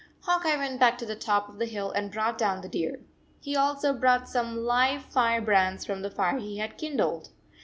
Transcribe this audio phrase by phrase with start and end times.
[0.21, 3.01] Hawk Eye went back to the top of the hill and brought down the deer.
[3.39, 7.29] He also brought some live fire brands from the fire he had kindled.